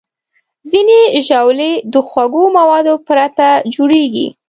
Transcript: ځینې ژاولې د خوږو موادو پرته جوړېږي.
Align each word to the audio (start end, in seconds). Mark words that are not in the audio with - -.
ځینې 0.71 0.99
ژاولې 1.27 1.71
د 1.93 1.95
خوږو 2.07 2.43
موادو 2.57 2.93
پرته 3.07 3.47
جوړېږي. 3.73 4.27